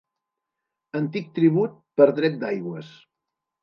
Antic 1.01 1.31
tribut 1.37 1.79
per 2.03 2.11
dret 2.23 2.43
d'aigües. 2.45 2.95